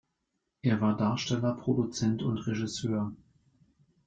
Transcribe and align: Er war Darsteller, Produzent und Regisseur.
Er 0.63 0.81
war 0.81 0.97
Darsteller, 0.97 1.53
Produzent 1.53 2.23
und 2.23 2.39
Regisseur. 2.47 3.13